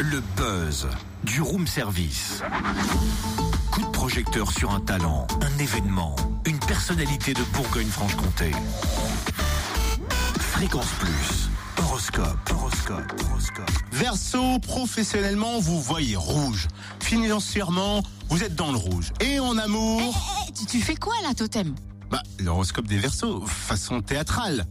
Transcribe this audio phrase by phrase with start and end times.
[0.00, 0.88] Le buzz
[1.24, 2.42] du room service.
[3.70, 8.50] Coup de projecteur sur un talent, un événement, une personnalité de Bourgogne-Franche-Comté.
[10.38, 11.50] Fréquence Plus.
[11.78, 12.50] Horoscope.
[12.50, 13.12] Horoscope.
[13.30, 13.70] Horoscope.
[13.92, 16.68] Verseau, professionnellement, vous voyez rouge.
[17.00, 19.12] Financièrement, vous êtes dans le rouge.
[19.20, 20.14] Et en amour,
[20.48, 21.74] Eh, tu, tu fais quoi là, Totem?
[22.10, 24.64] Bah, l'horoscope des Verseaux, façon théâtrale.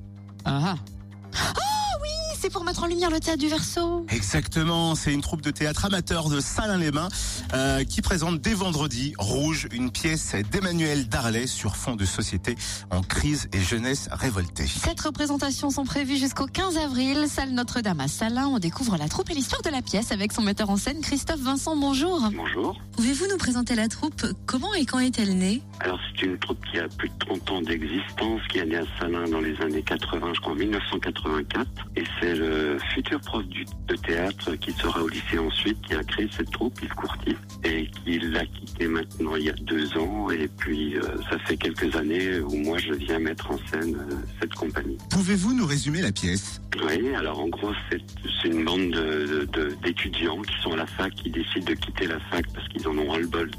[0.45, 0.75] Ah
[1.33, 1.39] oui,
[2.41, 4.05] c'est pour mettre en lumière le théâtre du Verseau.
[4.09, 7.09] Exactement, c'est une troupe de théâtre amateur de Salins-les-Bains
[7.53, 12.55] euh, qui présente dès vendredi Rouge, une pièce d'Emmanuel Darlet sur fond de société
[12.91, 14.67] en crise et jeunesse révoltée.
[14.67, 17.25] Sept représentations sont prévues jusqu'au 15 avril.
[17.27, 18.47] Salle Notre-Dame à Salins.
[18.47, 21.41] On découvre la troupe et l'histoire de la pièce avec son metteur en scène Christophe
[21.41, 21.75] Vincent.
[21.75, 22.21] Bonjour.
[22.33, 22.79] Bonjour.
[22.93, 24.25] Pouvez-vous nous présenter la troupe?
[24.45, 25.61] Comment et quand est-elle née?
[25.81, 28.83] Alors c'est une troupe qui a plus de 30 ans d'existence, qui est née à
[28.99, 31.67] Salins dans les années 80, je crois en 1984.
[31.95, 36.03] Et c'est le futur prof du, de théâtre qui sera au lycée ensuite, qui a
[36.03, 40.29] créé cette troupe, Yves Courty, et qui l'a quitté maintenant il y a deux ans.
[40.31, 44.15] Et puis euh, ça fait quelques années où moi je viens mettre en scène euh,
[44.41, 44.97] cette compagnie.
[45.09, 46.61] Pouvez-vous nous résumer la pièce?
[46.87, 48.01] Oui, alors en gros, c'est
[48.41, 52.07] c'est une bande de- de- d'étudiants qui sont à la fac, qui décident de quitter
[52.07, 53.49] la fac parce qu'ils en ont ras-le-bol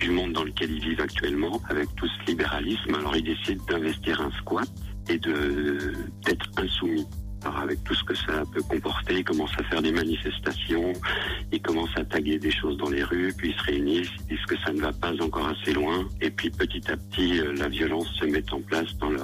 [0.00, 2.94] du monde dans lequel ils vivent actuellement, avec tout ce libéralisme.
[2.94, 4.68] Alors ils décident d'investir un squat
[5.08, 5.92] et de
[6.24, 7.06] d'être insoumis.
[7.44, 10.92] Avec tout ce que ça peut comporter, ils commencent à faire des manifestations,
[11.52, 14.46] ils commencent à taguer des choses dans les rues, puis ils se réunissent, ils disent
[14.46, 17.68] que ça ne va pas encore assez loin, et puis petit à petit, euh, la
[17.68, 19.18] violence se met en place dans, euh,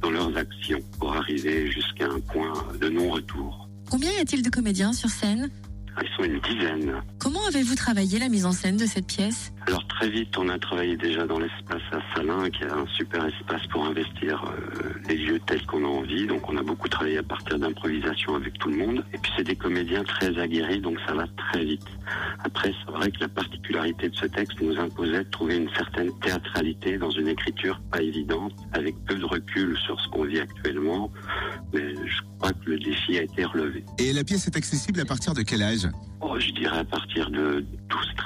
[0.00, 3.68] dans leurs actions pour arriver jusqu'à un point de non-retour.
[3.90, 5.50] Combien y a-t-il de comédiens sur scène?
[6.00, 7.02] Ils sont une dizaine.
[7.18, 9.52] Comment avez-vous travaillé la mise en scène de cette pièce?
[9.66, 13.24] Alors très vite, on a travaillé déjà dans l'espace à Salins, qui est un super
[13.26, 16.26] espace pour investir euh, les lieux tels qu'on a envie.
[16.26, 19.04] Donc on a beaucoup travaillé à partir d'improvisation avec tout le monde.
[19.12, 21.86] Et puis c'est des comédiens très aguerris, donc ça va très vite.
[22.44, 26.10] Après, c'est vrai que la particularité de ce texte nous imposait de trouver une certaine
[26.20, 31.10] théâtralité dans une écriture pas évidente, avec peu de recul sur ce qu'on vit actuellement.
[31.72, 33.84] Mais je crois que le défi a été relevé.
[33.98, 35.88] Et la pièce est accessible à partir de quel âge?
[36.20, 37.64] Oh, je dirais à partir de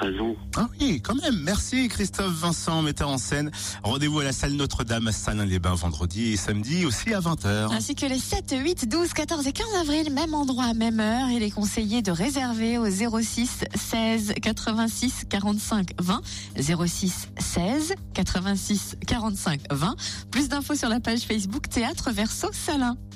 [0.02, 0.36] 12-13 ans.
[0.56, 1.40] Ah oui, quand même.
[1.42, 3.50] Merci Christophe Vincent, metteur en scène.
[3.82, 7.72] Rendez-vous à la salle Notre-Dame à Salins-les-Bains vendredi et samedi aussi à 20h.
[7.72, 11.28] Ainsi que les 7, 8, 12, 14 et 15 avril, même endroit, même heure.
[11.30, 16.20] Il est conseillé de réserver au 06 16 86 45 20.
[16.86, 19.96] 06 16 86 45 20.
[20.30, 22.96] Plus d'infos sur la page Facebook Théâtre Verso Salin.